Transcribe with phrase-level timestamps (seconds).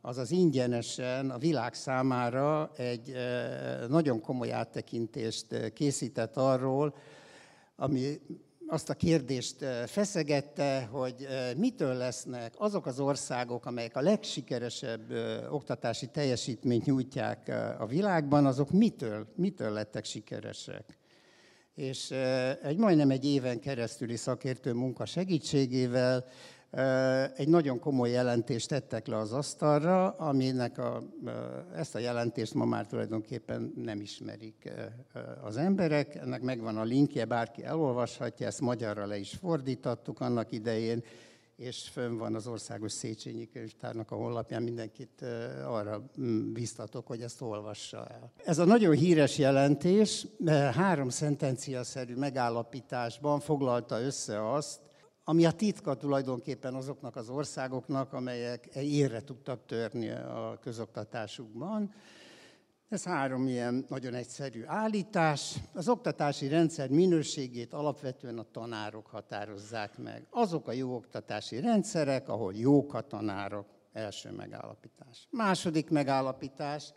[0.01, 3.13] azaz ingyenesen a világ számára egy
[3.89, 6.95] nagyon komoly áttekintést készített arról,
[7.77, 8.21] ami
[8.67, 15.13] azt a kérdést feszegette, hogy mitől lesznek azok az országok, amelyek a legsikeresebb
[15.51, 21.02] oktatási teljesítményt nyújtják a világban, azok mitől, mitől lettek sikeresek
[21.75, 22.11] és
[22.63, 26.25] egy majdnem egy éven keresztüli szakértő munka segítségével
[27.37, 31.03] egy nagyon komoly jelentést tettek le az asztalra, aminek a,
[31.77, 34.73] ezt a jelentést ma már tulajdonképpen nem ismerik
[35.43, 36.15] az emberek.
[36.15, 41.05] Ennek megvan a linkje, bárki elolvashatja, ezt magyarra le is fordítottuk annak idején,
[41.63, 45.23] és fönn van az Országos Széchenyi Könyvtárnak a honlapján, mindenkit
[45.67, 46.11] arra
[46.53, 48.33] biztatok, hogy ezt olvassa el.
[48.45, 50.27] Ez a nagyon híres jelentés
[50.73, 54.81] három szentenciaszerű megállapításban foglalta össze azt,
[55.25, 61.95] ami a titka tulajdonképpen azoknak az országoknak, amelyek érre tudtak törni a közoktatásukban.
[62.93, 65.57] Ez három ilyen nagyon egyszerű állítás.
[65.75, 70.27] Az oktatási rendszer minőségét alapvetően a tanárok határozzák meg.
[70.31, 73.67] Azok a jó oktatási rendszerek, ahol jók a tanárok.
[73.93, 75.29] Első megállapítás.
[75.31, 76.93] Második megállapítás.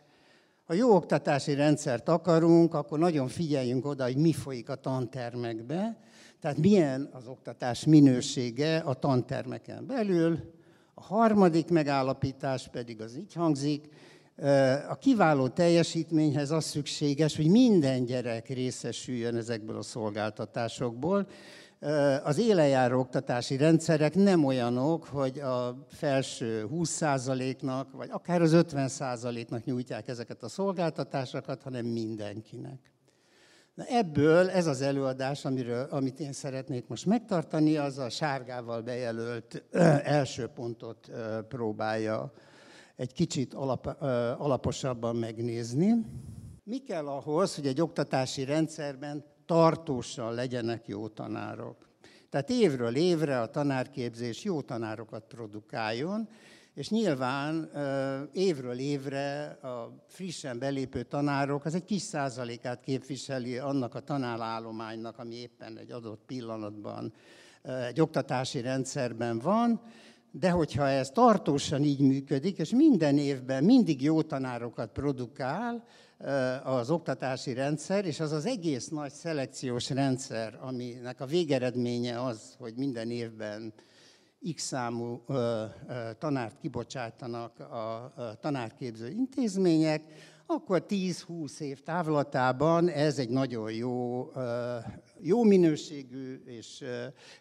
[0.64, 5.98] Ha jó oktatási rendszert akarunk, akkor nagyon figyeljünk oda, hogy mi folyik a tantermekbe,
[6.40, 10.54] tehát milyen az oktatás minősége a tantermeken belül.
[10.94, 13.88] A harmadik megállapítás pedig az így hangzik,
[14.88, 21.28] a kiváló teljesítményhez az szükséges, hogy minden gyerek részesüljön ezekből a szolgáltatásokból.
[22.24, 30.08] Az élenjáró oktatási rendszerek nem olyanok, hogy a felső 20%-nak, vagy akár az 50%-nak nyújtják
[30.08, 32.78] ezeket a szolgáltatásokat, hanem mindenkinek.
[33.74, 39.62] Na ebből ez az előadás, amiről, amit én szeretnék most megtartani, az a sárgával bejelölt
[40.02, 41.10] első pontot
[41.48, 42.32] próbálja
[42.96, 43.86] egy kicsit alap,
[44.38, 45.94] alaposabban megnézni.
[46.64, 51.88] Mi kell ahhoz, hogy egy oktatási rendszerben tartósan legyenek jó tanárok?
[52.30, 56.28] Tehát évről évre a tanárképzés jó tanárokat produkáljon,
[56.74, 57.70] és nyilván
[58.32, 65.34] évről évre a frissen belépő tanárok az egy kis százalékát képviseli annak a tanárállománynak, ami
[65.34, 67.12] éppen egy adott pillanatban
[67.62, 69.80] egy oktatási rendszerben van,
[70.30, 75.84] de hogyha ez tartósan így működik, és minden évben mindig jó tanárokat produkál
[76.64, 82.74] az oktatási rendszer, és az az egész nagy szelekciós rendszer, aminek a végeredménye az, hogy
[82.76, 83.72] minden évben
[84.54, 85.24] X számú
[86.18, 90.02] tanárt kibocsátanak a tanárképző intézmények,
[90.46, 94.30] akkor 10-20 év távlatában ez egy nagyon jó,
[95.20, 96.84] jó minőségű és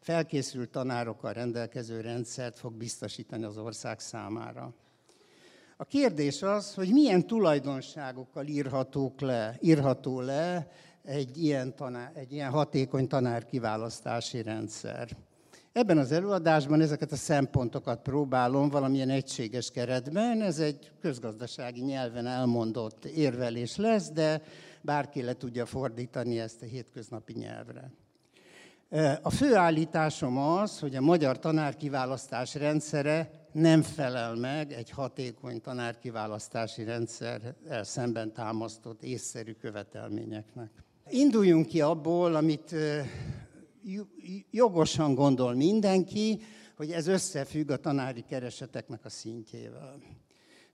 [0.01, 4.73] felkészült tanárokkal rendelkező rendszert fog biztosítani az ország számára.
[5.77, 10.71] A kérdés az, hogy milyen tulajdonságokkal írhatók le, írható le
[11.03, 15.17] egy ilyen, tanár, egy ilyen hatékony tanárkiválasztási rendszer.
[15.75, 20.41] Ebben az előadásban ezeket a szempontokat próbálom valamilyen egységes keretben.
[20.41, 24.41] Ez egy közgazdasági nyelven elmondott érvelés lesz, de
[24.81, 27.91] bárki le tudja fordítani ezt a hétköznapi nyelvre.
[29.21, 36.83] A fő állításom az, hogy a magyar tanárkiválasztás rendszere nem felel meg egy hatékony tanárkiválasztási
[36.83, 40.71] rendszer szemben támasztott észszerű követelményeknek.
[41.09, 42.75] Induljunk ki abból, amit
[44.51, 46.41] jogosan gondol mindenki,
[46.77, 49.99] hogy ez összefügg a tanári kereseteknek a szintjével.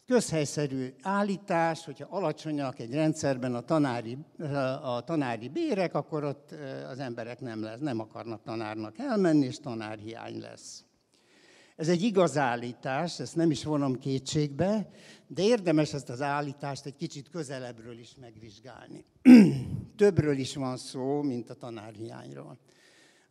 [0.06, 4.18] Közhelyszerű állítás, hogyha alacsonyak egy rendszerben a tanári,
[4.82, 6.56] a tanári bérek, akkor ott
[6.90, 10.84] az emberek nem, lesz, nem akarnak tanárnak elmenni, és tanárhiány lesz.
[11.76, 14.90] Ez egy igaz állítás, ezt nem is vonom kétségbe,
[15.28, 19.06] de érdemes ezt az állítást egy kicsit közelebbről is megvizsgálni.
[19.98, 22.58] Többről is van szó, mint a tanárhiányról.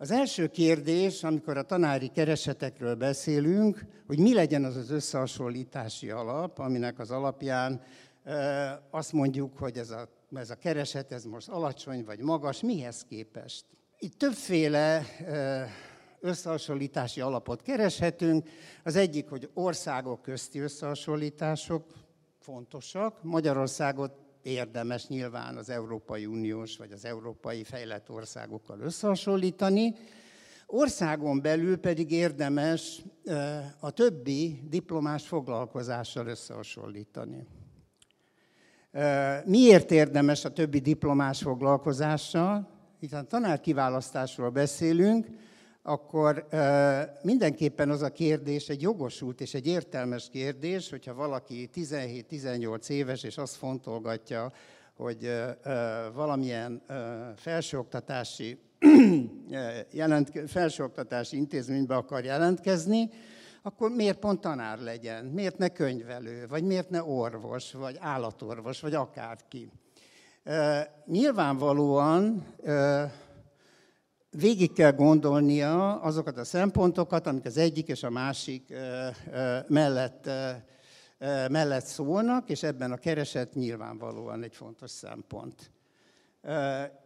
[0.00, 6.58] Az első kérdés, amikor a tanári keresetekről beszélünk, hogy mi legyen az az összehasonlítási alap,
[6.58, 7.82] aminek az alapján
[8.90, 13.64] azt mondjuk, hogy ez a, ez a kereset, ez most alacsony vagy magas, mihez képest?
[13.98, 15.04] Itt többféle
[16.20, 18.48] összehasonlítási alapot kereshetünk.
[18.84, 21.84] Az egyik, hogy országok közti összehasonlítások
[22.38, 23.22] fontosak.
[23.22, 29.94] Magyarországot érdemes nyilván az Európai Uniós vagy az európai fejlett országokkal összehasonlítani.
[30.66, 33.02] Országon belül pedig érdemes
[33.80, 37.46] a többi diplomás foglalkozással összehasonlítani.
[39.44, 42.68] Miért érdemes a többi diplomás foglalkozással?
[43.00, 45.26] Itt a tanárkiválasztásról beszélünk,
[45.82, 46.46] akkor
[47.22, 53.38] mindenképpen az a kérdés egy jogosult és egy értelmes kérdés, hogyha valaki 17-18 éves, és
[53.38, 54.52] azt fontolgatja,
[54.96, 55.32] hogy
[56.14, 56.82] valamilyen
[57.36, 58.58] felsőoktatási,
[59.90, 63.10] jelent, felsőoktatási intézménybe akar jelentkezni,
[63.62, 65.24] akkor miért pont tanár legyen?
[65.24, 66.46] Miért ne könyvelő?
[66.48, 67.72] Vagy miért ne orvos?
[67.72, 68.80] Vagy állatorvos?
[68.80, 69.70] Vagy akárki?
[71.06, 72.46] Nyilvánvalóan
[74.30, 78.74] végig kell gondolnia azokat a szempontokat, amik az egyik és a másik
[79.66, 80.30] mellett,
[81.48, 85.70] mellett szólnak, és ebben a kereset nyilvánvalóan egy fontos szempont.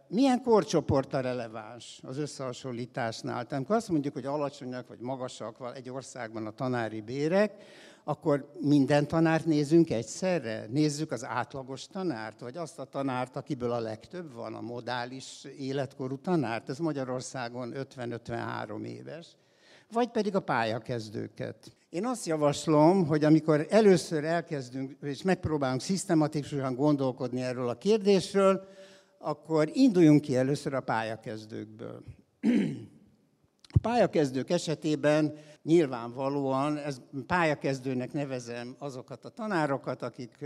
[0.07, 3.33] Milyen korcsoport a releváns az összehasonlításnál?
[3.33, 7.63] Tehát amikor azt mondjuk, hogy alacsonyak vagy magasak egy országban a tanári bérek,
[8.03, 10.65] akkor minden tanárt nézünk egyszerre?
[10.69, 16.17] Nézzük az átlagos tanárt, vagy azt a tanárt, akiből a legtöbb van, a modális életkorú
[16.17, 16.69] tanárt?
[16.69, 19.27] Ez Magyarországon 50-53 éves.
[19.91, 21.71] Vagy pedig a pályakezdőket.
[21.89, 28.67] Én azt javaslom, hogy amikor először elkezdünk, és megpróbálunk szisztematikusan gondolkodni erről a kérdésről,
[29.25, 32.03] akkor induljunk ki először a pályakezdőkből.
[33.69, 40.37] A pályakezdők esetében nyilvánvalóan, ez pályakezdőnek nevezem azokat a tanárokat, akik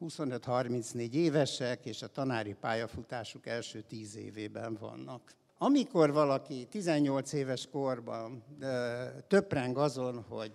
[0.00, 5.32] 25-34 évesek, és a tanári pályafutásuk első 10 évében vannak.
[5.58, 8.44] Amikor valaki 18 éves korban
[9.28, 10.52] töpreng azon, hogy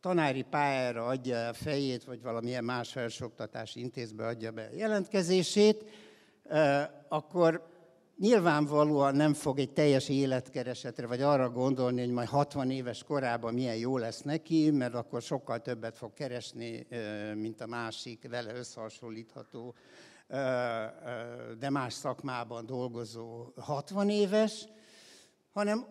[0.00, 5.84] tanári pályára adja a fejét, vagy valamilyen más felsőoktatási intézbe adja be a jelentkezését,
[7.08, 7.66] akkor
[8.18, 13.76] nyilvánvalóan nem fog egy teljes életkeresetre, vagy arra gondolni, hogy majd 60 éves korában milyen
[13.76, 16.86] jó lesz neki, mert akkor sokkal többet fog keresni,
[17.34, 19.74] mint a másik vele összehasonlítható,
[21.58, 24.66] de más szakmában dolgozó 60 éves,
[25.52, 25.86] hanem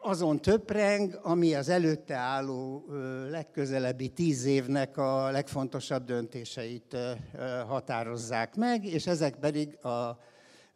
[0.00, 2.84] azon töpreng, ami az előtte álló
[3.30, 6.96] legközelebbi tíz évnek a legfontosabb döntéseit
[7.66, 10.18] határozzák meg, és ezek pedig a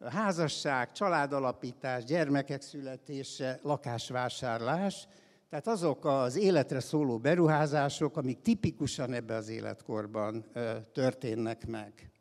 [0.09, 5.07] házasság, családalapítás, gyermekek születése, lakásvásárlás,
[5.49, 10.45] tehát azok az életre szóló beruházások, amik tipikusan ebbe az életkorban
[10.93, 12.12] történnek meg.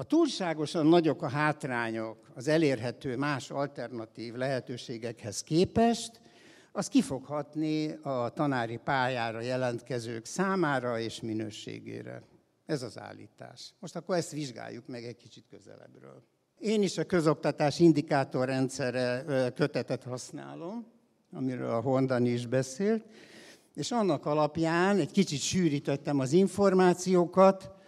[0.00, 6.20] Ha túlságosan nagyok a hátrányok az elérhető más alternatív lehetőségekhez képest,
[6.72, 12.22] az ki fog hatni a tanári pályára jelentkezők számára és minőségére.
[12.66, 13.74] Ez az állítás.
[13.78, 16.22] Most akkor ezt vizsgáljuk meg egy kicsit közelebbről.
[16.58, 20.86] Én is a közoktatás indikátorrendszerre kötetet használom,
[21.32, 23.04] amiről a Hondan is beszélt,
[23.74, 27.78] és annak alapján egy kicsit sűrítettem az információkat,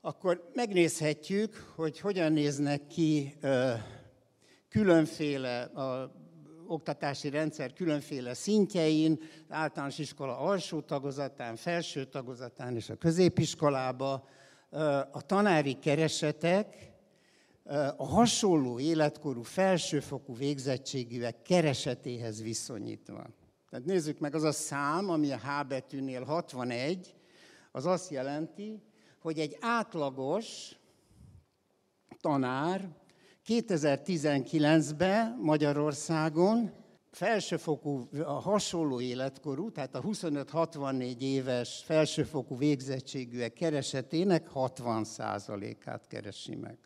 [0.00, 3.34] akkor megnézhetjük, hogy hogyan néznek ki
[4.68, 6.18] különféle a
[6.66, 14.28] oktatási rendszer különféle szintjein, általános iskola alsó tagozatán, felső tagozatán és a középiskolába,
[15.10, 16.92] a tanári keresetek,
[17.96, 23.26] a hasonló életkorú felsőfokú végzettségűek keresetéhez viszonyítva.
[23.70, 27.14] Tehát nézzük meg, az a szám, ami a H betűnél 61,
[27.72, 28.82] az azt jelenti,
[29.20, 30.76] hogy egy átlagos
[32.20, 32.88] tanár
[33.46, 36.72] 2019-ben Magyarországon
[37.10, 46.78] felsőfokú, a hasonló életkorú, tehát a 25-64 éves felsőfokú végzettségűek keresetének 60%-át keresi meg.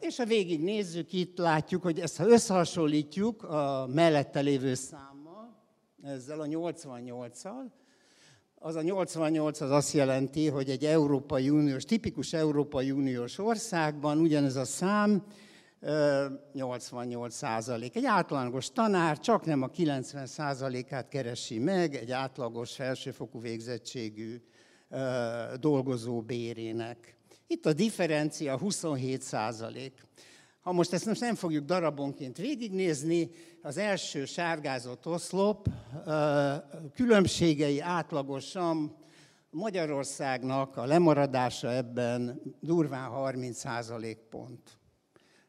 [0.00, 5.64] És ha végig nézzük, itt látjuk, hogy ezt ha összehasonlítjuk a mellette lévő számmal,
[6.02, 7.70] ezzel a 88-al,
[8.58, 14.56] az a 88 az azt jelenti, hogy egy Európai Uniós, tipikus Európai Uniós országban ugyanez
[14.56, 15.22] a szám
[16.52, 17.96] 88 százalék.
[17.96, 24.42] Egy átlagos tanár csak nem a 90 százalékát keresi meg egy átlagos felsőfokú végzettségű
[25.60, 27.16] dolgozó bérének.
[27.46, 29.92] Itt a differencia 27 százalék.
[30.66, 33.30] Ha most ezt most nem fogjuk darabonként végignézni,
[33.62, 35.68] az első sárgázott oszlop
[36.94, 38.96] különbségei átlagosan
[39.50, 44.78] Magyarországnak a lemaradása ebben durván 30 százalék pont.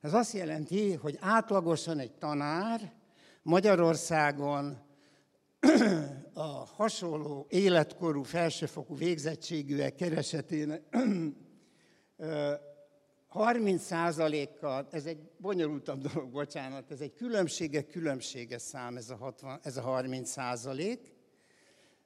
[0.02, 2.94] Ez azt jelenti, hogy átlagosan egy tanár
[3.42, 4.78] Magyarországon
[6.34, 10.82] a hasonló életkorú felsőfokú végzettségűek keresetének
[13.38, 19.78] 30%-kal, ez egy bonyolultabb dolog, bocsánat, ez egy különbsége különbséges szám, ez a, 60, ez
[19.78, 21.16] a 30 százalék.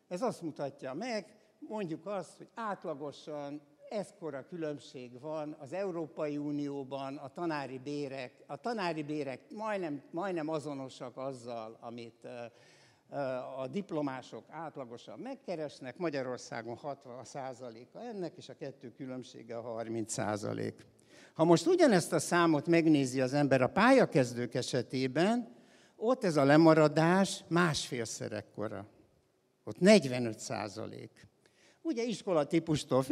[0.07, 1.25] Ez azt mutatja meg,
[1.59, 8.43] mondjuk azt, hogy átlagosan ekkora különbség van az Európai Unióban a tanári bérek.
[8.47, 12.27] A tanári bérek majdnem, majdnem azonosak azzal, amit
[13.57, 17.23] a diplomások átlagosan megkeresnek, Magyarországon 60 a
[17.99, 20.85] ennek, és a kettő különbsége a 30 százalék.
[21.33, 25.55] Ha most ugyanezt a számot megnézi az ember a pályakezdők esetében,
[25.95, 28.85] ott ez a lemaradás másfélszer ekkora.
[29.63, 31.27] Ott 45 százalék.
[31.81, 33.05] Ugye iskolatípustól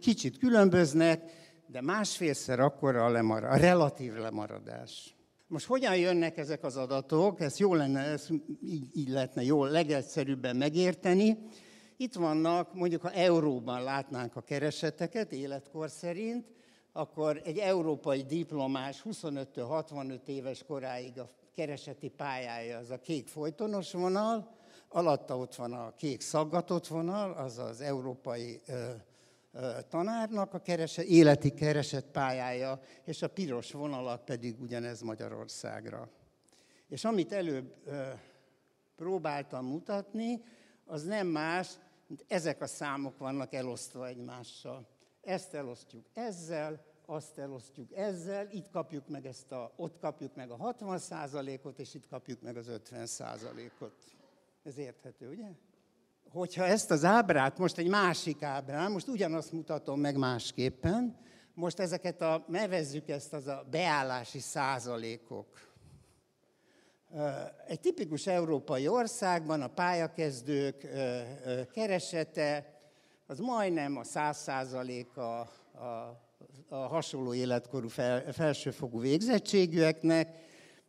[0.00, 1.22] kicsit különböznek,
[1.66, 5.16] de másfélszer akkora a, lemar, a relatív lemaradás.
[5.46, 7.40] Most hogyan jönnek ezek az adatok?
[7.40, 8.28] Ez jó lenne, ez
[8.62, 11.38] így, így lehetne jól legegyszerűbben megérteni.
[11.96, 16.46] Itt vannak, mondjuk ha euróban látnánk a kereseteket életkor szerint,
[16.96, 23.92] akkor egy európai diplomás 25 65 éves koráig a kereseti pályája az a kék folytonos
[23.92, 24.54] vonal,
[24.88, 28.90] alatta ott van a kék szaggatott vonal, az az európai ö,
[29.52, 36.08] ö, tanárnak a kerese, életi keresett pályája, és a piros vonalak pedig ugyanez Magyarországra.
[36.88, 38.02] És amit előbb ö,
[38.96, 40.42] próbáltam mutatni,
[40.86, 41.68] az nem más,
[42.06, 44.93] mint ezek a számok vannak elosztva egymással.
[45.24, 50.56] Ezt elosztjuk ezzel, azt elosztjuk ezzel, itt kapjuk meg ezt a, ott kapjuk meg a
[50.56, 53.92] 60% ot és itt kapjuk meg az 50% ot
[54.62, 55.46] Ez érthető, ugye?
[56.28, 61.16] Hogyha ezt az ábrát, most egy másik ábrán, most ugyanazt mutatom meg másképpen,
[61.54, 65.72] most ezeket a, nevezzük ezt az a beállási százalékok.
[67.66, 70.86] Egy tipikus európai országban a pályakezdők
[71.72, 72.73] keresete
[73.26, 76.22] az majdnem a száz százaléka a
[76.68, 80.36] a hasonló életkorú fel, felsőfokú végzettségűeknek.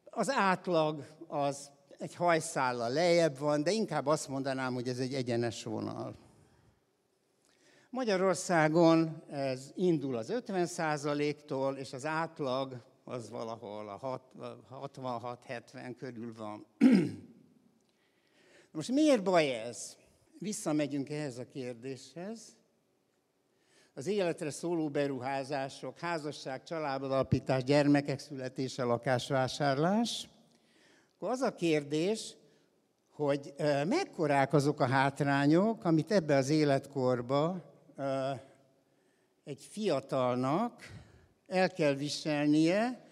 [0.04, 5.64] Az átlag az egy hajszállal lejjebb van, de inkább azt mondanám, hogy ez egy egyenes
[5.64, 6.16] vonal.
[7.90, 14.22] Magyarországon ez indul az 50%-tól, és az átlag az valahol a
[14.88, 16.66] 66-70 körül van.
[18.72, 19.98] Most miért baj ez?
[20.40, 22.42] Visszamegyünk ehhez a kérdéshez.
[23.94, 30.30] Az életre szóló beruházások, házasság, családalapítás, gyermekek születése, lakásvásárlás,
[31.16, 32.36] akkor az a kérdés,
[33.10, 33.54] hogy
[33.88, 37.74] mekkorák azok a hátrányok, amit ebbe az életkorba
[39.44, 40.92] egy fiatalnak
[41.48, 43.05] el kell viselnie,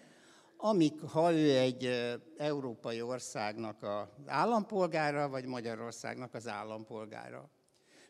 [0.66, 1.90] amik, ha ő egy
[2.36, 7.50] európai országnak az állampolgára, vagy Magyarországnak az állampolgára.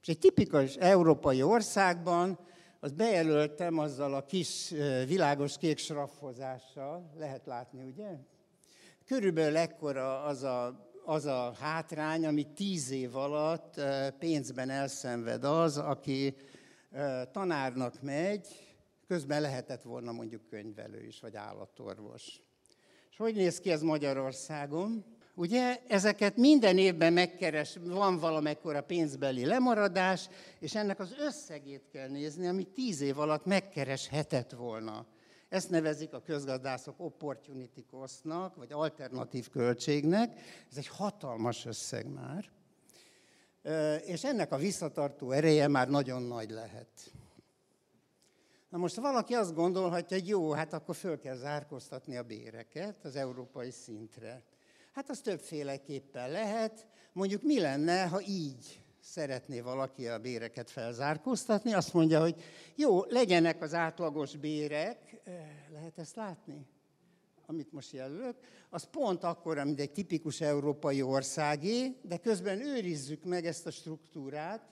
[0.00, 2.38] És egy tipikus európai országban
[2.80, 4.74] azt bejelöltem azzal a kis
[5.06, 8.08] világos kék sraffozással, lehet látni, ugye?
[9.06, 13.80] Körülbelül ekkora az a, az a hátrány, ami tíz év alatt
[14.18, 16.34] pénzben elszenved az, aki
[17.32, 18.46] tanárnak megy,
[19.06, 22.43] közben lehetett volna mondjuk könyvelő is, vagy állatorvos.
[23.14, 25.04] És hogy néz ki ez Magyarországon?
[25.34, 30.28] Ugye ezeket minden évben megkeres, van valamekkora pénzbeli lemaradás,
[30.58, 35.06] és ennek az összegét kell nézni, amit tíz év alatt megkereshetett volna.
[35.48, 40.40] Ezt nevezik a közgazdászok opportunity costnak, vagy alternatív költségnek.
[40.70, 42.50] Ez egy hatalmas összeg már.
[44.06, 47.12] És ennek a visszatartó ereje már nagyon nagy lehet.
[48.74, 53.16] Na most valaki azt gondolhatja, hogy jó, hát akkor föl kell zárkóztatni a béreket az
[53.16, 54.42] európai szintre.
[54.92, 56.86] Hát az többféleképpen lehet.
[57.12, 62.42] Mondjuk mi lenne, ha így szeretné valaki a béreket felzárkóztatni, azt mondja, hogy
[62.74, 65.20] jó, legyenek az átlagos bérek,
[65.72, 66.66] lehet ezt látni?
[67.46, 68.36] amit most jelölök,
[68.70, 74.68] az pont akkor, mint egy tipikus európai országé, de közben őrizzük meg ezt a struktúrát,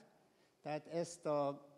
[0.61, 1.71] tehát ezt a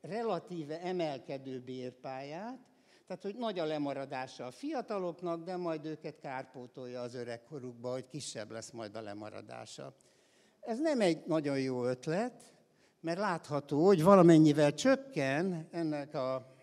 [0.00, 2.58] relatíve emelkedő bérpályát,
[3.06, 8.50] tehát, hogy nagy a lemaradása a fiataloknak, de majd őket kárpótolja az öregkorukba, hogy kisebb
[8.50, 9.94] lesz majd a lemaradása.
[10.60, 12.54] Ez nem egy nagyon jó ötlet,
[13.00, 16.54] mert látható, hogy valamennyivel csökken ennek a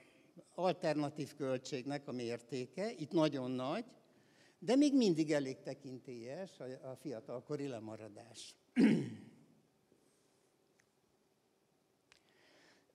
[0.56, 3.86] alternatív költségnek a mértéke, itt nagyon nagy,
[4.60, 8.56] de még mindig elég tekintélyes a fiatalkori lemaradás.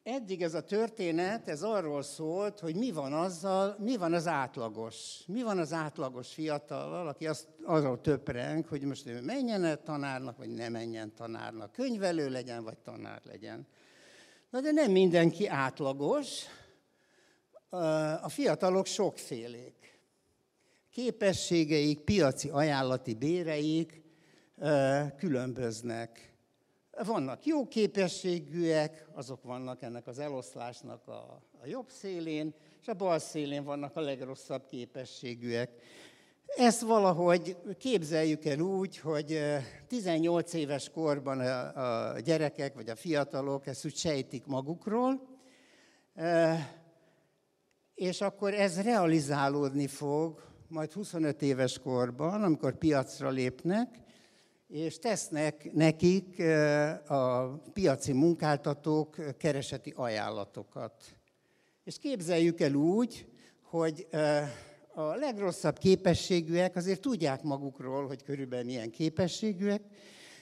[0.03, 5.23] Eddig ez a történet, ez arról szólt, hogy mi van azzal, mi van az átlagos,
[5.27, 10.37] mi van az átlagos fiatallal, aki azt, arról töpreng, hogy most ő menjen -e tanárnak,
[10.37, 13.67] vagy ne menjen tanárnak, könyvelő legyen, vagy tanár legyen.
[14.51, 16.45] Na de nem mindenki átlagos,
[18.23, 20.01] a fiatalok sokfélék.
[20.91, 24.03] Képességeik, piaci ajánlati béreik
[25.17, 26.32] különböznek.
[27.01, 33.19] Vannak jó képességűek, azok vannak ennek az eloszlásnak a, a jobb szélén, és a bal
[33.19, 35.71] szélén vannak a legrosszabb képességűek.
[36.47, 39.41] Ezt valahogy képzeljük el úgy, hogy
[39.89, 41.41] 18 éves korban
[42.11, 45.21] a gyerekek vagy a fiatalok ezt úgy sejtik magukról,
[47.95, 54.02] és akkor ez realizálódni fog majd 25 éves korban, amikor piacra lépnek,
[54.73, 56.41] és tesznek nekik
[57.07, 61.05] a piaci munkáltatók kereseti ajánlatokat.
[61.85, 63.27] És képzeljük el úgy,
[63.63, 64.07] hogy
[64.95, 69.83] a legrosszabb képességűek azért tudják magukról, hogy körülbelül milyen képességűek,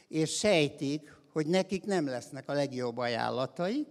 [0.09, 3.89] és sejtik, hogy nekik nem lesznek a legjobb ajánlataik,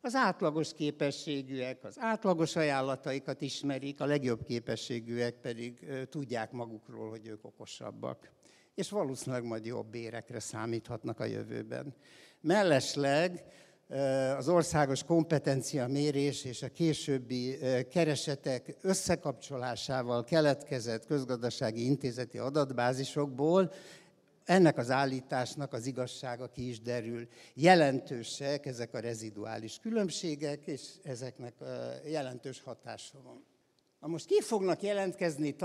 [0.00, 7.44] az átlagos képességűek az átlagos ajánlataikat ismerik, a legjobb képességűek pedig tudják magukról, hogy ők
[7.44, 8.30] okosabbak.
[8.74, 11.94] És valószínűleg majd jobb bérekre számíthatnak a jövőben.
[12.40, 13.44] Mellesleg
[14.36, 17.58] az országos kompetencia mérés és a későbbi
[17.90, 23.72] keresetek összekapcsolásával keletkezett közgazdasági intézeti adatbázisokból
[24.44, 27.28] ennek az állításnak az igazsága ki is derül.
[27.54, 31.54] Jelentősek ezek a reziduális különbségek, és ezeknek
[32.04, 33.44] jelentős hatása van.
[34.00, 35.56] Na most ki fognak jelentkezni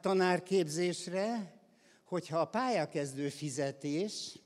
[0.00, 1.53] tanárképzésre,
[2.14, 4.38] hogyha a pályakezdő fizetés,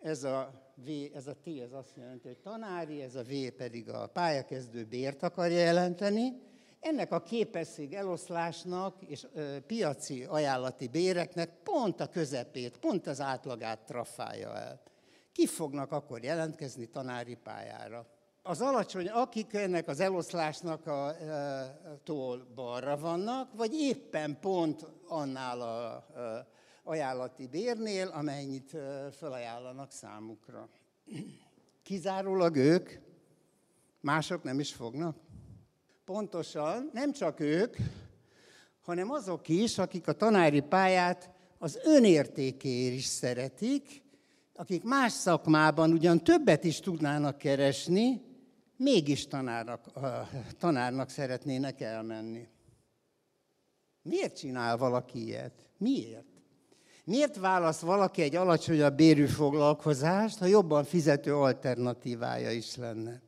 [0.00, 3.88] ez a V, ez a T, ez azt jelenti, hogy tanári, ez a V pedig
[3.88, 6.32] a pályakezdő bért akarja jelenteni,
[6.80, 13.84] ennek a képesség eloszlásnak és ö, piaci ajánlati béreknek pont a közepét, pont az átlagát
[13.84, 14.82] trafálja el.
[15.32, 18.06] Ki fognak akkor jelentkezni tanári pályára?
[18.42, 21.14] Az alacsony, akik ennek az eloszlásnak a, a,
[22.04, 28.76] tól balra vannak, vagy éppen pont annál a, a ajánlati bérnél, amennyit
[29.10, 30.68] felajánlanak számukra.
[31.82, 32.90] Kizárólag ők,
[34.00, 35.16] mások nem is fognak.
[36.04, 37.76] Pontosan, nem csak ők,
[38.80, 44.02] hanem azok is, akik a tanári pályát az önértékéért is szeretik,
[44.54, 48.22] akik más szakmában ugyan többet is tudnának keresni,
[48.76, 49.90] mégis tanárnak,
[50.58, 52.48] tanárnak szeretnének elmenni.
[54.02, 55.66] Miért csinál valaki ilyet?
[55.78, 56.31] Miért?
[57.04, 63.22] Miért válasz valaki egy alacsonyabb bérű foglalkozást, ha jobban fizető alternatívája is lenne?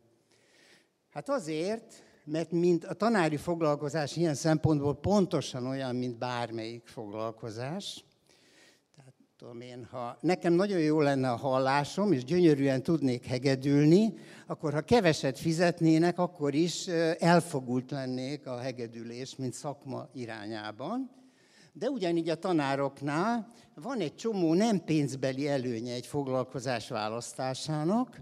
[1.11, 8.05] Hát azért, mert mint a tanári foglalkozás ilyen szempontból pontosan olyan, mint bármelyik foglalkozás.
[8.97, 14.15] Tehát tudom én, ha nekem nagyon jó lenne a hallásom, és gyönyörűen tudnék hegedülni,
[14.47, 16.87] akkor ha keveset fizetnének, akkor is
[17.19, 21.24] elfogult lennék a hegedülés, mint szakma irányában.
[21.77, 28.21] De ugyanígy a tanároknál van egy csomó nem pénzbeli előnye egy foglalkozás választásának,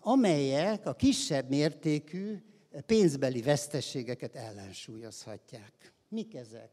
[0.00, 2.42] amelyek a kisebb mértékű
[2.86, 5.92] pénzbeli vesztességeket ellensúlyozhatják.
[6.08, 6.70] Mik ezek?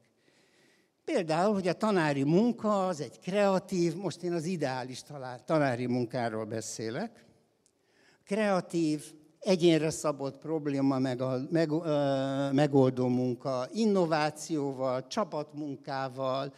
[1.05, 5.01] Például, hogy a tanári munka az egy kreatív, most én az ideális
[5.45, 7.25] tanári munkáról beszélek,
[8.23, 16.53] kreatív, egyénre szabott probléma meg a, meg, ö, megoldó munka, innovációval, csapatmunkával,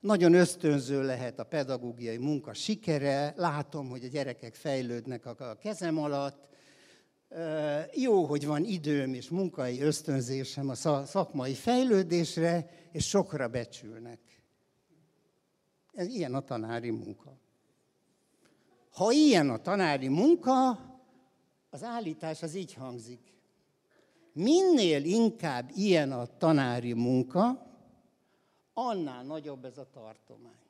[0.00, 6.48] nagyon ösztönző lehet a pedagógiai munka sikere, látom, hogy a gyerekek fejlődnek a kezem alatt,
[7.94, 14.20] jó, hogy van időm és munkai ösztönzésem a szakmai fejlődésre, és sokra becsülnek.
[15.92, 17.38] Ez ilyen a tanári munka.
[18.90, 20.78] Ha ilyen a tanári munka,
[21.76, 23.20] az állítás az így hangzik.
[24.32, 27.66] Minél inkább ilyen a tanári munka,
[28.72, 30.64] annál nagyobb ez a tartomány.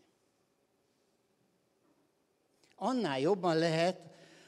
[2.77, 4.01] Annál jobban lehet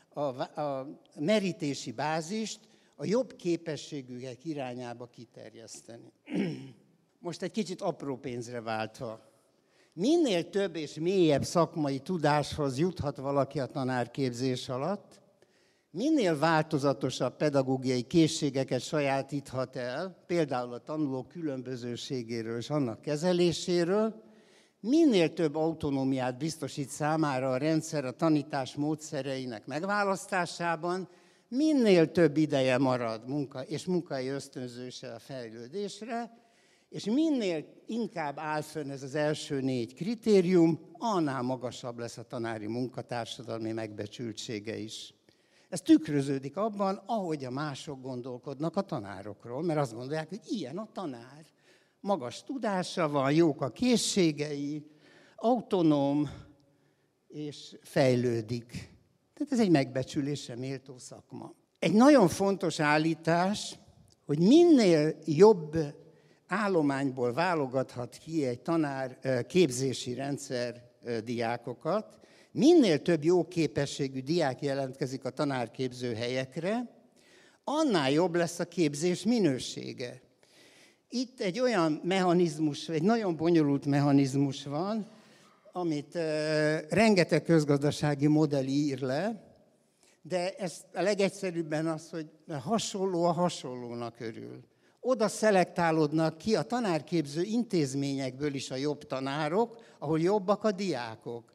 [0.09, 0.21] a,
[0.61, 2.61] a merítési bázist
[2.97, 6.13] a jobb képességűek irányába kiterjeszteni.
[7.27, 9.31] Most egy kicsit apró pénzre váltva.
[9.93, 15.27] Minél több és mélyebb szakmai tudáshoz juthat valaki a tanárképzés alatt,
[15.91, 24.23] minél változatosabb pedagógiai készségeket sajátíthat el, például a tanuló különbözőségéről és annak kezeléséről,
[24.81, 31.09] minél több autonómiát biztosít számára a rendszer a tanítás módszereinek megválasztásában,
[31.49, 36.31] minél több ideje marad munka és munkai ösztönzőse a fejlődésre,
[36.89, 42.67] és minél inkább áll fönn ez az első négy kritérium, annál magasabb lesz a tanári
[42.67, 45.18] munkatársadalmi megbecsültsége is.
[45.69, 50.89] Ez tükröződik abban, ahogy a mások gondolkodnak a tanárokról, mert azt gondolják, hogy ilyen a
[50.93, 51.47] tanár.
[52.01, 54.91] Magas tudása van, jók a készségei,
[55.37, 56.31] autonóm,
[57.27, 58.71] és fejlődik.
[59.35, 61.55] Tehát ez egy megbecsülésre méltó szakma.
[61.79, 63.79] Egy nagyon fontos állítás,
[64.27, 65.77] hogy minél jobb
[66.47, 70.91] állományból válogathat ki egy tanár képzési rendszer
[71.25, 72.19] diákokat,
[72.53, 76.97] minél több jó képességű diák jelentkezik a tanárképző helyekre,
[77.65, 80.21] annál jobb lesz a képzés minősége.
[81.09, 85.07] Itt egy olyan mechanizmus, egy nagyon bonyolult mechanizmus van,
[85.73, 86.19] amit
[86.89, 89.43] rengeteg közgazdasági modell ír le,
[90.23, 92.27] de ez a legegyszerűbben az, hogy
[92.63, 94.65] hasonló a hasonlónak örül.
[95.01, 101.53] Oda szelektálódnak ki a tanárképző intézményekből is a jobb tanárok, ahol jobbak a diákok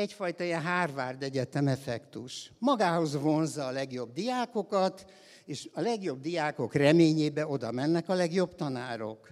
[0.00, 2.52] egyfajta ilyen Harvard Egyetem effektus.
[2.58, 5.04] Magához vonzza a legjobb diákokat,
[5.44, 9.28] és a legjobb diákok reményébe oda mennek a legjobb tanárok.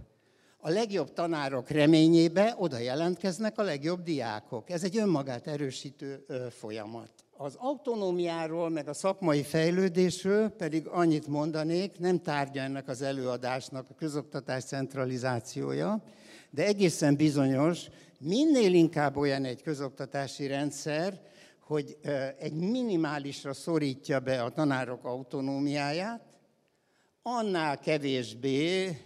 [0.60, 4.70] A legjobb tanárok reményébe oda jelentkeznek a legjobb diákok.
[4.70, 7.10] Ez egy önmagát erősítő folyamat.
[7.36, 13.94] Az autonómiáról, meg a szakmai fejlődésről pedig annyit mondanék, nem tárgya ennek az előadásnak a
[13.94, 16.02] közoktatás centralizációja,
[16.50, 17.86] de egészen bizonyos,
[18.18, 21.20] minél inkább olyan egy közoktatási rendszer,
[21.60, 21.98] hogy
[22.38, 26.22] egy minimálisra szorítja be a tanárok autonómiáját,
[27.22, 28.96] annál kevésbé,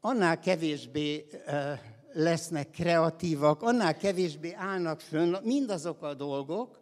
[0.00, 1.26] annál kevésbé
[2.12, 6.80] lesznek kreatívak, annál kevésbé állnak fönn mindazok a dolgok,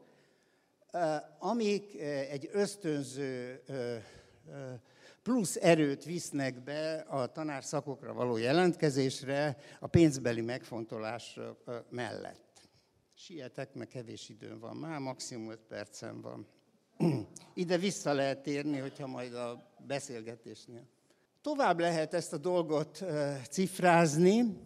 [1.38, 3.62] amik egy ösztönző
[5.28, 11.38] plusz erőt visznek be a tanárszakokra való jelentkezésre a pénzbeli megfontolás
[11.90, 12.68] mellett.
[13.14, 16.46] Sietek, mert kevés időm van már, maximum 5 percem van.
[17.54, 20.86] Ide vissza lehet térni, hogyha majd a beszélgetésnél.
[21.40, 23.04] Tovább lehet ezt a dolgot
[23.50, 24.62] cifrázni,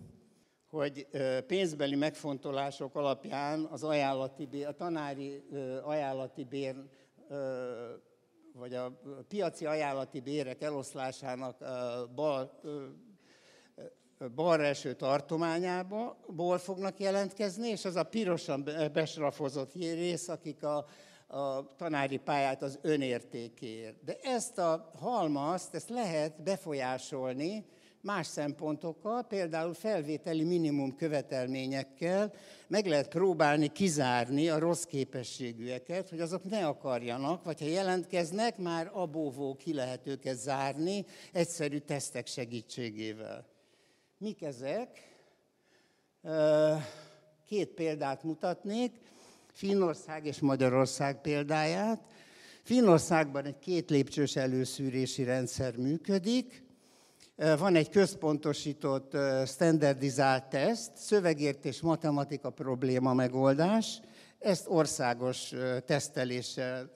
[0.66, 1.06] hogy
[1.46, 5.42] pénzbeli megfontolások alapján az ajánlati bér, a tanári
[5.84, 6.76] ajánlati bér
[8.54, 11.58] vagy a piaci ajánlati bérek eloszlásának
[12.14, 12.60] bal,
[14.34, 20.86] balra eső tartományából fognak jelentkezni, és az a pirosan besrafozott rész, akik a,
[21.26, 24.04] a tanári pályát az önértékéért.
[24.04, 27.64] De ezt a halmazt, ezt lehet befolyásolni,
[28.02, 32.32] más szempontokkal, például felvételi minimum követelményekkel
[32.66, 38.90] meg lehet próbálni kizárni a rossz képességűeket, hogy azok ne akarjanak, vagy ha jelentkeznek, már
[38.92, 43.46] abóvó ki lehet őket zárni egyszerű tesztek segítségével.
[44.18, 45.10] Mik ezek?
[47.46, 48.92] Két példát mutatnék,
[49.52, 52.00] Finnország és Magyarország példáját.
[52.62, 56.62] Finnországban egy két lépcsős előszűrési rendszer működik,
[57.36, 59.16] van egy központosított,
[59.46, 64.00] standardizált teszt, szövegértés, matematika probléma megoldás.
[64.38, 65.52] Ezt országos
[65.86, 66.92] teszteléssel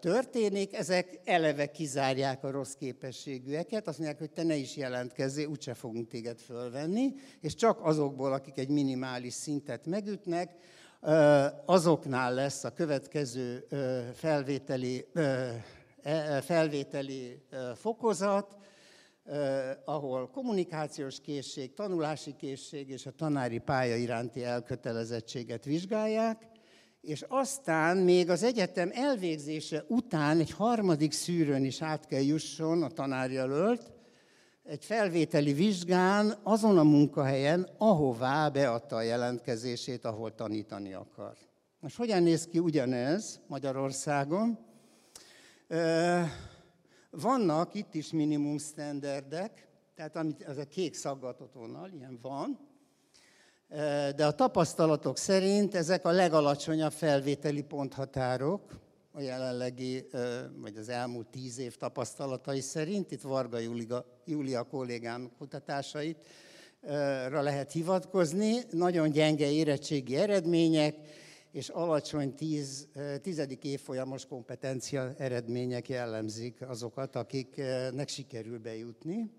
[0.00, 5.74] történik, ezek eleve kizárják a rossz képességűeket, azt mondják, hogy te ne is jelentkezzél, úgyse
[5.74, 10.56] fogunk téged fölvenni, és csak azokból, akik egy minimális szintet megütnek,
[11.66, 13.66] azoknál lesz a következő
[14.14, 15.06] felvételi,
[16.02, 17.42] e, felvételi
[17.74, 18.56] fokozat,
[19.84, 26.46] ahol kommunikációs készség, tanulási készség és a tanári pálya iránti elkötelezettséget vizsgálják,
[27.00, 32.88] és aztán még az egyetem elvégzése után egy harmadik szűrőn is át kell jusson a
[32.88, 33.92] tanárjelölt,
[34.64, 41.36] egy felvételi vizsgán azon a munkahelyen, ahová beadta a jelentkezését, ahol tanítani akar.
[41.80, 44.58] Most hogyan néz ki ugyanez Magyarországon?
[47.10, 52.58] Vannak itt is minimum standardek, tehát amit, az a kék szaggatott vonal, ilyen van,
[54.16, 58.78] de a tapasztalatok szerint ezek a legalacsonyabb felvételi ponthatárok,
[59.12, 60.06] a jelenlegi,
[60.56, 66.24] vagy az elmúlt tíz év tapasztalatai szerint, itt Varga Júlia, Júlia kollégám kutatásait
[67.30, 70.96] lehet hivatkozni, nagyon gyenge érettségi eredmények,
[71.58, 72.88] és alacsony tíz,
[73.22, 79.30] tizedik évfolyamos kompetencia eredmények jellemzik azokat, akiknek sikerül bejutni.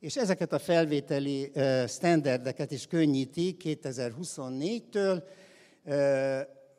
[0.00, 1.50] És ezeket a felvételi
[1.86, 5.22] standardeket is könnyítik 2024-től,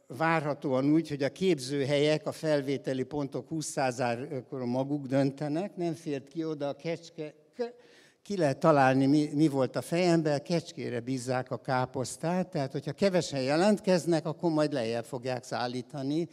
[0.08, 6.68] várhatóan úgy, hogy a képzőhelyek a felvételi pontok 20%-ról maguk döntenek, nem fért ki oda
[6.68, 7.34] a kecske,
[8.26, 13.42] ki lehet találni, mi, mi volt a fejemben, kecskére bízzák a káposztát, tehát hogyha kevesen
[13.42, 16.30] jelentkeznek, akkor majd lejjebb fogják szállítani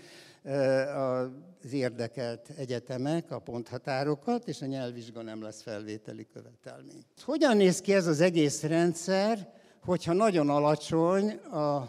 [1.62, 7.04] az érdekelt egyetemek a ponthatárokat, és a nyelvvizsga nem lesz felvételi követelmény.
[7.24, 9.48] Hogyan néz ki ez az egész rendszer,
[9.84, 11.88] hogyha nagyon alacsony a,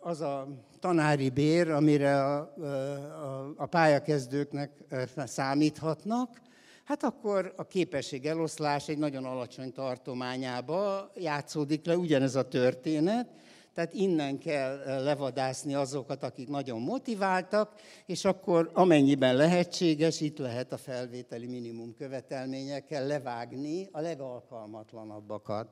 [0.00, 0.48] az a
[0.80, 4.70] tanári bér, amire a, a, a pályakezdőknek
[5.16, 6.40] számíthatnak,
[6.84, 13.28] hát akkor a képesség eloszlás egy nagyon alacsony tartományába játszódik le ugyanez a történet,
[13.74, 17.72] tehát innen kell levadászni azokat, akik nagyon motiváltak,
[18.06, 25.68] és akkor amennyiben lehetséges, itt lehet a felvételi minimum követelményekkel levágni a legalkalmatlanabbakat.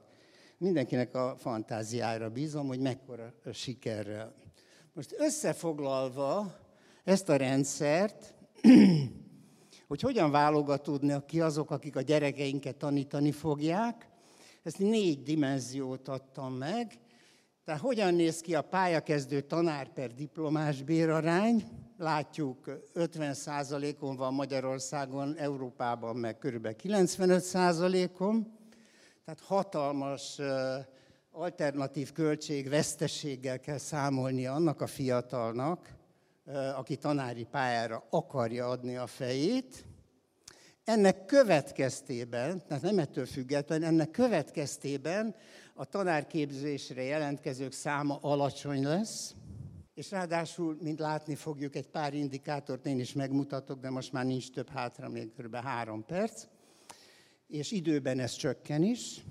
[0.58, 4.34] Mindenkinek a fantáziára bízom, hogy mekkora sikerrel.
[4.92, 6.58] Most összefoglalva
[7.04, 8.34] ezt a rendszert,
[9.90, 14.08] hogy hogyan válogatódnak ki azok, akik a gyerekeinket tanítani fogják.
[14.62, 16.98] Ezt négy dimenziót adtam meg.
[17.64, 21.64] Tehát hogyan néz ki a pályakezdő tanár per diplomás bérarány?
[21.98, 26.68] Látjuk, 50%-on van Magyarországon, Európában meg kb.
[26.82, 28.52] 95%-on.
[29.24, 30.38] Tehát hatalmas
[31.32, 35.98] alternatív költség veszteséggel kell számolni annak a fiatalnak,
[36.76, 39.84] aki tanári pályára akarja adni a fejét.
[40.84, 45.34] Ennek következtében, tehát nem ettől független, ennek következtében
[45.74, 49.34] a tanárképzésre jelentkezők száma alacsony lesz,
[49.94, 54.50] és ráadásul, mint látni fogjuk, egy pár indikátort én is megmutatok, de most már nincs
[54.50, 55.54] több hátra, még kb.
[55.54, 56.46] három perc,
[57.46, 59.24] és időben ez csökken is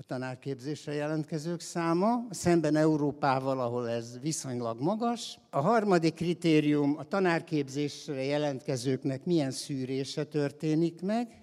[0.00, 5.38] a tanárképzésre jelentkezők száma, szemben Európával, ahol ez viszonylag magas.
[5.50, 11.42] A harmadik kritérium a tanárképzésre jelentkezőknek milyen szűrése történik meg.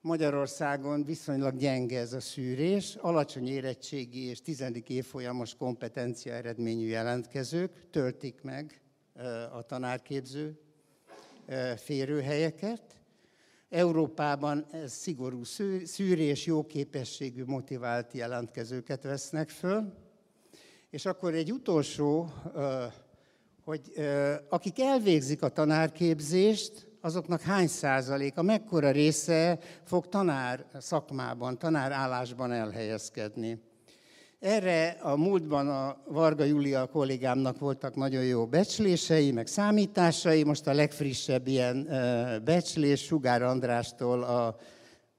[0.00, 8.42] Magyarországon viszonylag gyenge ez a szűrés, alacsony érettségi és tizedik évfolyamos kompetencia eredményű jelentkezők töltik
[8.42, 8.80] meg
[9.52, 10.58] a tanárképző
[11.76, 12.82] férőhelyeket.
[13.70, 15.44] Európában ez szigorú
[15.84, 19.92] szűrés, jó képességű, motivált jelentkezőket vesznek föl.
[20.90, 22.30] És akkor egy utolsó,
[23.64, 23.92] hogy
[24.48, 33.60] akik elvégzik a tanárképzést, azoknak hány százaléka, mekkora része fog tanár szakmában, tanárállásban elhelyezkedni.
[34.44, 40.42] Erre a múltban a Varga Júlia kollégámnak voltak nagyon jó becslései, meg számításai.
[40.42, 41.88] Most a legfrissebb ilyen
[42.44, 44.56] becslés Sugár Andrástól, a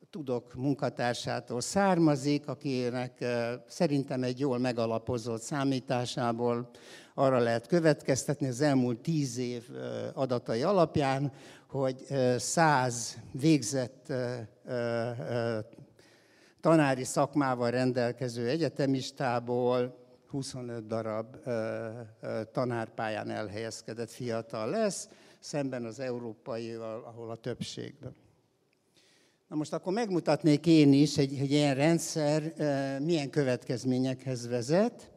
[0.10, 3.26] Tudok munkatársától származik, akinek
[3.68, 6.70] szerintem egy jól megalapozott számításából
[7.14, 9.64] arra lehet következtetni az elmúlt tíz év
[10.14, 11.32] adatai alapján,
[11.68, 12.06] hogy
[12.38, 14.14] száz végzett
[16.66, 19.98] tanári szakmával rendelkező egyetemistából
[20.30, 21.36] 25 darab
[22.52, 28.16] tanárpályán elhelyezkedett fiatal lesz, szemben az európaival, ahol a többségben.
[29.48, 32.54] Na most akkor megmutatnék én is, hogy egy ilyen rendszer
[33.02, 35.12] milyen következményekhez vezet.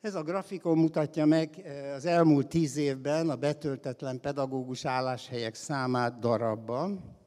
[0.00, 1.62] Ez a grafikon mutatja meg
[1.94, 7.18] az elmúlt tíz évben a betöltetlen pedagógus álláshelyek számát darabban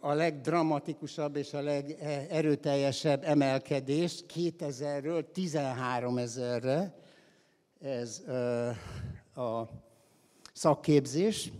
[0.00, 6.94] a legdramatikusabb és a legerőteljesebb emelkedés 2000-ről 13 ezerre,
[7.80, 8.22] ez
[9.34, 9.68] a
[10.52, 11.52] szakképzés,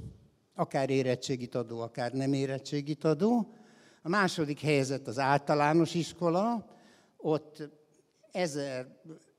[0.54, 3.54] akár érettségit adó, akár nem érettségit adó.
[4.02, 6.66] A második helyzet az általános iskola,
[7.16, 7.68] ott
[8.32, 8.86] 1000,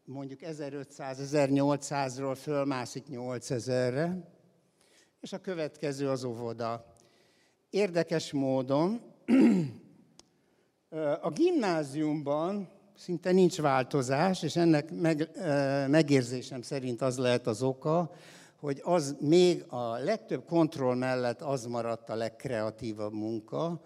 [0.05, 4.29] mondjuk 1500-1800-ról fölmászik 8000-re,
[5.19, 6.90] és a következő az óvoda.
[7.71, 9.01] Érdekes módon
[11.21, 15.29] a gimnáziumban szinte nincs változás, és ennek meg,
[15.89, 18.11] megérzésem szerint az lehet az oka,
[18.55, 23.81] hogy az még a legtöbb kontroll mellett az maradt a legkreatívabb munka.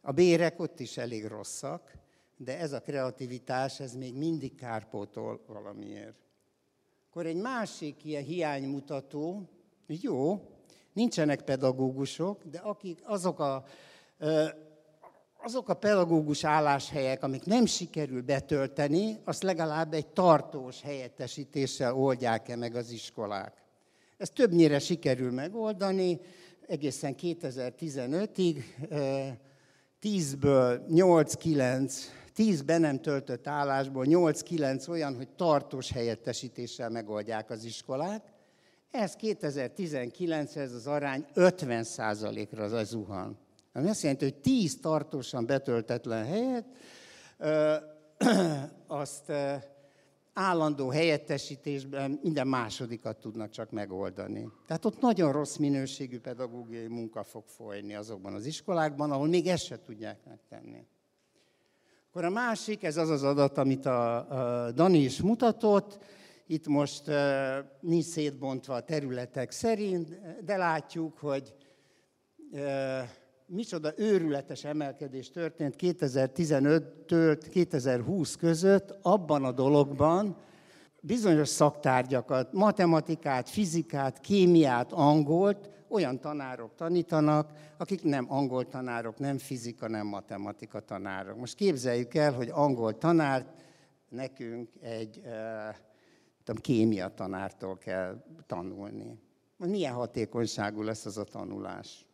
[0.00, 1.92] A bérek ott is elég rosszak,
[2.36, 6.18] de ez a kreativitás, ez még mindig kárpótol valamiért.
[7.08, 9.48] Akkor egy másik ilyen hiánymutató,
[9.86, 10.48] jó,
[10.94, 13.64] nincsenek pedagógusok, de akik azok a,
[15.42, 22.74] azok a pedagógus álláshelyek, amik nem sikerül betölteni, azt legalább egy tartós helyettesítéssel oldják-e meg
[22.74, 23.62] az iskolák.
[24.16, 26.20] Ez többnyire sikerül megoldani,
[26.66, 28.62] egészen 2015-ig
[30.02, 31.94] 10-ből 8-9,
[32.34, 38.33] 10 be nem töltött állásból 8-9 olyan, hogy tartós helyettesítéssel megoldják az iskolák.
[38.96, 41.84] Ez 2019 ez az arány 50
[42.50, 43.38] ra az zuhan.
[43.72, 46.64] Ami azt jelenti, hogy 10 tartósan betöltetlen helyet,
[48.86, 49.32] azt
[50.32, 54.48] állandó helyettesítésben minden másodikat tudnak csak megoldani.
[54.66, 59.64] Tehát ott nagyon rossz minőségű pedagógiai munka fog folyni azokban az iskolákban, ahol még ezt
[59.64, 60.86] se tudják megtenni.
[62.08, 65.98] Akkor a másik, ez az az adat, amit a Dani is mutatott,
[66.46, 67.14] itt most uh,
[67.80, 71.54] nincs szétbontva a területek szerint, de látjuk, hogy
[72.50, 72.60] uh,
[73.46, 80.36] micsoda őrületes emelkedés történt 2015-től 2020 között abban a dologban,
[81.00, 89.88] bizonyos szaktárgyakat, matematikát, fizikát, kémiát, angolt olyan tanárok tanítanak, akik nem angol tanárok, nem fizika,
[89.88, 91.38] nem matematika tanárok.
[91.38, 93.46] Most képzeljük el, hogy angol tanárt
[94.08, 95.74] nekünk egy eh,
[96.44, 99.18] tudom, kémia tanártól kell tanulni.
[99.56, 102.06] Milyen hatékonyságú lesz az a tanulás?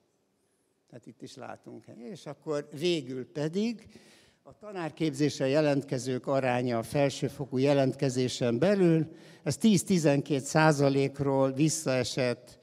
[0.88, 1.84] Tehát itt is látunk.
[1.96, 4.00] És akkor végül pedig
[4.42, 9.12] a tanárképzésre jelentkezők aránya a felsőfokú jelentkezésen belül,
[9.42, 12.58] ez 10-12 százalékról visszaesett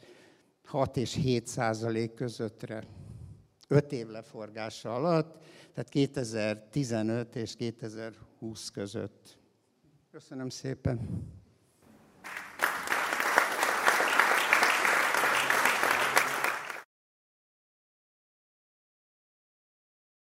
[0.63, 2.84] 6 és 7 százalék közöttre.
[3.67, 9.38] 5 év leforgása alatt, tehát 2015 és 2020 között.
[10.12, 11.25] Köszönöm szépen.